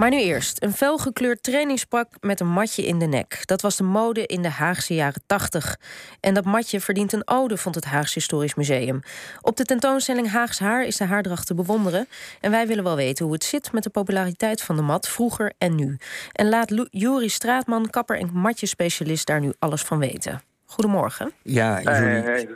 [0.00, 0.62] Maar nu eerst.
[0.62, 3.46] Een felgekleurd trainingspak met een matje in de nek.
[3.46, 5.78] Dat was de mode in de Haagse jaren 80.
[6.20, 9.00] En dat matje verdient een ode, vond het Haagse Historisch Museum.
[9.40, 12.08] Op de tentoonstelling Haags Haar is de haardracht te bewonderen.
[12.40, 15.52] En wij willen wel weten hoe het zit met de populariteit van de mat vroeger
[15.58, 15.96] en nu.
[16.32, 20.42] En laat Juri Straatman, kapper en matjespecialist, daar nu alles van weten.
[20.64, 21.32] Goedemorgen.
[21.42, 22.48] Ja, Juri.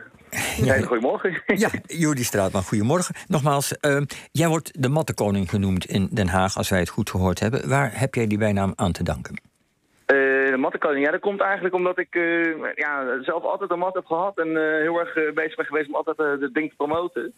[0.63, 0.81] Ja.
[0.81, 1.43] goedemorgen.
[1.57, 3.15] Ja, Jordi Straatman, goedemorgen.
[3.29, 4.01] Nogmaals, uh,
[4.33, 7.69] jij wordt de mattenkoning genoemd in Den Haag, als wij het goed gehoord hebben.
[7.69, 9.35] Waar heb jij die bijnaam aan te danken?
[9.35, 13.95] Uh, de mattenkoning, ja, dat komt eigenlijk omdat ik uh, ja, zelf altijd een mat
[13.95, 14.49] heb gehad en
[14.81, 17.35] heel erg bezig ben geweest om altijd het ding te promoten.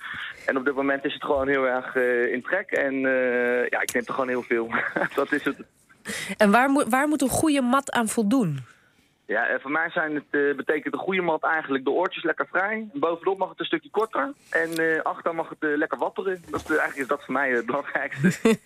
[0.46, 1.94] En op dit moment is het gewoon heel erg
[2.32, 3.00] in trek en
[3.70, 4.70] ja, ik neem er gewoon heel veel.
[5.14, 5.56] dat is het.
[6.36, 8.58] En waar, moet waar moet een goede mat aan voldoen?
[9.26, 12.46] Ja, eh, voor mij zijn het, uh, betekent de goede mat eigenlijk de oortjes lekker
[12.46, 12.88] vrij.
[12.92, 14.32] Bovenop mag het een stukje korter.
[14.50, 16.42] En uh, achter mag het uh, lekker wapperen.
[16.50, 18.58] Dat, eigenlijk is dat voor mij het belangrijkste.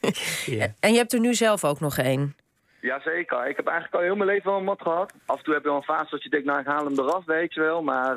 [0.57, 0.67] ja.
[0.81, 2.37] En je hebt er nu zelf ook nog één?
[2.81, 3.47] Jazeker.
[3.47, 5.13] Ik heb eigenlijk al heel mijn leven wel een mat gehad.
[5.27, 6.99] Af en toe heb je wel een fase dat je denkt, nou ik haal hem
[6.99, 7.83] eraf, weet je wel.
[7.83, 8.17] Maar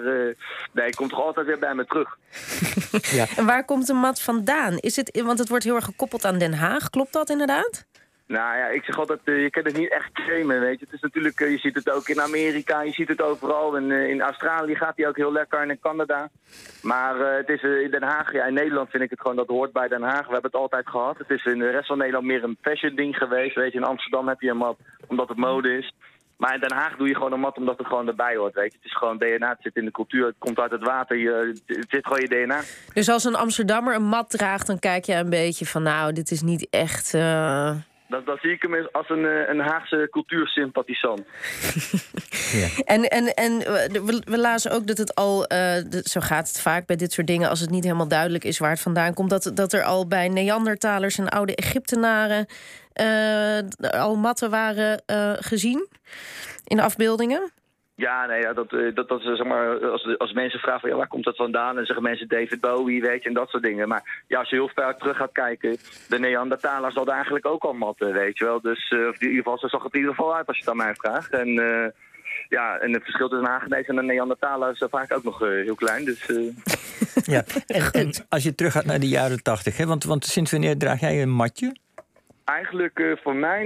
[0.72, 2.18] nee, ik kom toch altijd weer bij me terug.
[3.18, 3.26] ja.
[3.36, 4.78] En waar komt de mat vandaan?
[4.78, 6.90] Is het, want het wordt heel erg gekoppeld aan Den Haag.
[6.90, 7.86] Klopt dat inderdaad?
[8.28, 10.86] Nou ja, ik zeg altijd, uh, je kan het niet echt claimen, weet je.
[10.86, 13.76] Het is natuurlijk, uh, je ziet het ook in Amerika, je ziet het overal.
[13.76, 16.30] En uh, in Australië gaat hij ook heel lekker en in Canada.
[16.82, 19.72] Maar het is in Den Haag, ja, in Nederland vind ik het gewoon, dat hoort
[19.72, 20.26] bij Den Haag.
[20.28, 21.18] We hebben het altijd gehad.
[21.18, 23.78] Het is in de rest van Nederland meer een fashion ding geweest, weet je.
[23.78, 25.94] In Amsterdam heb je een mat omdat het mode is.
[26.38, 28.72] Maar in Den Haag doe je gewoon een mat omdat het gewoon erbij hoort, weet
[28.72, 28.78] je.
[28.78, 31.54] Het is gewoon DNA, het zit in de cultuur, het komt uit het water, je,
[31.66, 32.62] het zit gewoon je DNA.
[32.94, 36.32] Dus als een Amsterdammer een mat draagt, dan kijk je een beetje van, nou, dit
[36.32, 37.14] is niet echt...
[38.14, 41.22] Dat, dat zie ik hem als een, eh, een Haagse cultuursympathisant.
[42.62, 42.68] ja.
[42.86, 43.58] En, en, en
[44.06, 47.28] we, we lazen ook dat het al, uh, zo gaat het vaak bij dit soort
[47.28, 47.50] dingen...
[47.50, 49.30] als het niet helemaal duidelijk is waar het vandaan komt...
[49.30, 52.46] dat, dat er al bij Neandertalers en oude Egyptenaren...
[53.02, 53.60] Uh,
[54.02, 55.04] al matten waren
[55.40, 55.88] gezien
[56.64, 57.52] in afbeeldingen.
[57.96, 60.96] Ja, nee, ja, dat, eh, dat, dat zeg maar, als, als mensen vragen van, ja,
[60.96, 61.78] waar komt dat vandaan?
[61.78, 63.88] En zeggen mensen David Bowie, weet je, en dat soort dingen.
[63.88, 65.78] Maar ja, als je heel ver terug gaat kijken,
[66.08, 68.62] de Neandertalers hadden eigenlijk ook al matten, weet je wel.
[68.62, 70.72] Dus uh, in ieder geval, zo zag het in ieder geval uit als je het
[70.72, 71.32] aan mij vraagt.
[71.32, 71.86] En uh,
[72.50, 75.76] ja, en het verschil tussen een Hagenees en een Neandertaler is vaak ook nog heel
[75.76, 76.06] klein.
[76.06, 76.26] Dus,
[77.34, 80.78] ja, en, en, als je terug gaat naar de jaren tachtig, want, want sinds wanneer
[80.78, 81.76] draag jij een matje?
[82.44, 83.66] Eigenlijk voor mij,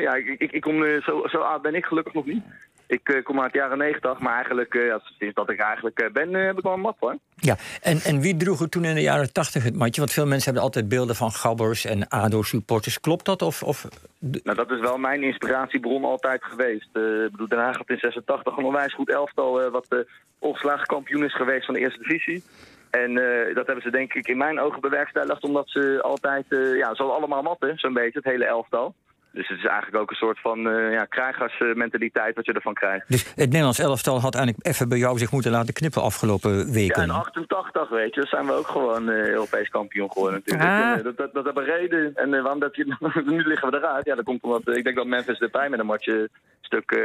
[0.00, 2.42] ja, ik, ik, ik kom, zo, zo oud ben ik gelukkig nog niet.
[2.86, 6.00] Ik uh, kom uit de jaren 90, maar eigenlijk, uh, ja, sinds dat ik eigenlijk
[6.00, 7.16] uh, ben, heb ik wel een mat hoor.
[7.34, 10.00] Ja, en, en wie droeg het toen in de jaren 80 het matje?
[10.00, 13.00] Want veel mensen hebben altijd beelden van gabbers en ADO-supporters.
[13.00, 13.42] Klopt dat?
[13.42, 13.88] Of, of...
[14.18, 16.88] Nou, dat is wel mijn inspiratiebron altijd geweest.
[16.92, 19.70] ik bedoel, Den Haag had in 86 een onwijs goed elftal...
[19.70, 20.06] wat de
[20.38, 22.42] ongeslagen kampioen is geweest van de eerste divisie.
[22.90, 23.14] En
[23.54, 25.44] dat hebben ze denk ik in mijn ogen bewerkstelligd...
[25.44, 26.44] omdat ze altijd,
[26.76, 28.94] ja, zo allemaal matten, zo'n beetje, het hele elftal...
[29.36, 33.08] Dus het is eigenlijk ook een soort van uh, ja, krijgersmentaliteit wat je ervan krijgt.
[33.08, 37.06] Dus het Nederlands elftal had eigenlijk even bij jou zich moeten laten knippen afgelopen weken?
[37.06, 40.68] Ja, in 88 weet je, zijn we ook gewoon uh, Europees kampioen geworden natuurlijk.
[40.68, 40.90] Ah.
[40.90, 42.14] En, uh, dat, dat, dat hebben reden.
[42.14, 44.04] En waarom dat je, nu liggen we eruit.
[44.04, 46.30] Ja, dat komt omdat ik denk dat Memphis Depay met een matje
[46.60, 46.98] stuk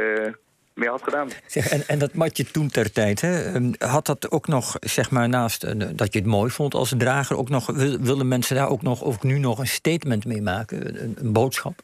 [0.74, 1.28] meer had gedaan.
[1.46, 5.10] Zeg, en, en dat matje toen ter tijd, hè, ehm, had dat ook nog, zeg
[5.10, 5.60] maar, naast
[5.98, 7.66] dat je het mooi vond als drager, ook nog,
[8.00, 11.82] wilden mensen daar ook nog, of nu nog een statement mee maken, een, een boodschap?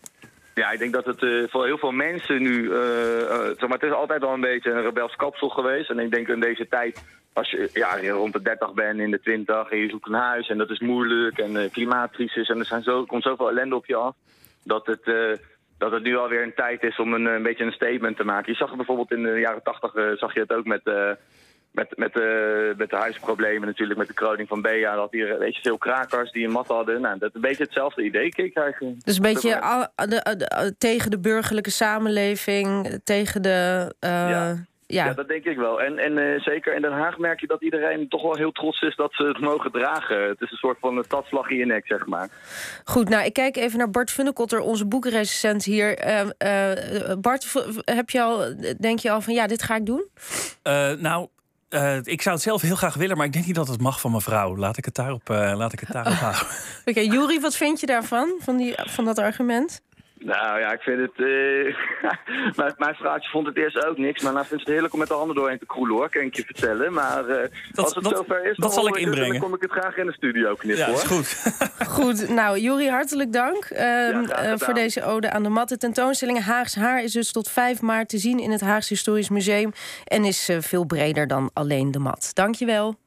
[0.59, 2.63] Ja, ik denk dat het uh, voor heel veel mensen nu...
[2.63, 5.91] Uh, uh, zeg maar, het is altijd al een beetje een rebels kapsel geweest.
[5.91, 9.21] En ik denk in deze tijd, als je ja, rond de 30 bent, in de
[9.21, 9.71] 20...
[9.71, 12.49] en je zoekt een huis en dat is moeilijk en klimaatcrisis...
[12.49, 14.15] en er zijn zo, komt zoveel ellende op je af...
[14.65, 15.05] dat het,
[15.79, 18.53] dat het nu alweer een tijd is om een, een beetje een statement te maken.
[18.53, 20.83] Je zag het bijvoorbeeld in de jaren 80 zag je het ook met
[21.79, 24.95] met, met, de, met de huisproblemen natuurlijk, met de kroning van Bea.
[24.95, 27.01] Dat hier weet je, veel krakers die een mat hadden.
[27.01, 29.05] Nou, dat is een beetje hetzelfde idee, ik eigenlijk.
[29.05, 29.61] Dus een beetje
[29.95, 33.93] de, tegen de burgerlijke samenleving, tegen de...
[34.01, 34.67] Uh, ja.
[34.91, 35.13] Ja.
[35.13, 35.83] dat denk ik wel.
[35.83, 38.81] En, en uh, zeker in Den Haag merk je dat iedereen toch wel heel trots
[38.81, 40.29] is dat ze het mogen dragen.
[40.29, 42.29] Het is een soort van een stadsvlag in je nek, zeg maar.
[42.85, 46.07] Goed, nou, ik kijk even naar Bart Funnekotter, onze boekrecensent hier.
[46.07, 47.53] Uh, uh, Bart,
[47.85, 50.09] heb je al, denk je al van ja, dit ga ik doen?
[50.99, 51.29] nou,
[51.71, 54.01] uh, ik zou het zelf heel graag willen, maar ik denk niet dat het mag
[54.01, 54.57] van mevrouw.
[54.57, 56.43] Laat ik het daarop, uh, laat ik het daarop houden.
[56.43, 59.83] Oké, okay, Juri, wat vind je daarvan, van, die, van dat argument?
[60.19, 61.13] Nou ja, ik vind het...
[61.17, 61.77] Uh,
[62.59, 64.23] mijn, mijn vrouwtje vond het eerst ook niks.
[64.23, 66.09] Maar nou vindt het heerlijk om met de handen doorheen te kroelen, hoor.
[66.09, 66.93] Kan ik je vertellen.
[66.93, 67.37] Maar uh,
[67.73, 69.31] dat, als het dat, zover is, dan, zal ik inbrengen.
[69.31, 70.95] dan kom ik het graag in de studio knippen, ja, hoor.
[70.95, 71.57] is goed.
[71.99, 75.69] goed, nou, Juri, hartelijk dank uh, ja, voor deze ode aan de mat.
[75.69, 79.29] De tentoonstelling Haags Haar is dus tot 5 maart te zien in het Haags Historisch
[79.29, 79.73] Museum.
[80.05, 82.31] En is veel breder dan alleen de mat.
[82.35, 82.99] Dank je wel.